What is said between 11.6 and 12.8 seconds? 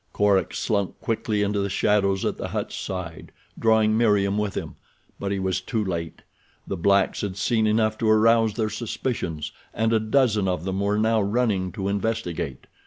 to investigate.